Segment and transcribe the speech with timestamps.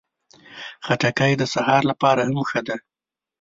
[0.85, 2.75] خټکی د سهار لپاره هم ښه ده.